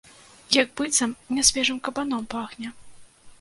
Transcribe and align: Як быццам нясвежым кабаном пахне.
Як 0.55 0.71
быццам 0.79 1.13
нясвежым 1.35 1.77
кабаном 1.89 2.27
пахне. 2.33 2.73